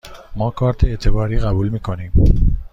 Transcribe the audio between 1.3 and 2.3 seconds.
قبول می کنیم.